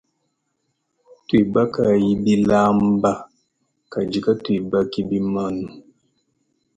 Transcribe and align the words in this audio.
Tuibakayi 1.27 2.09
bilaamba 2.23 3.11
kadi 3.91 4.17
katuibaki 4.25 4.99
bimanu. 5.09 5.67